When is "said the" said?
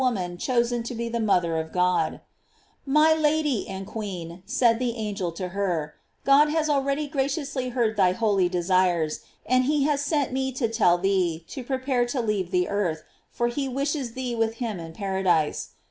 4.47-4.95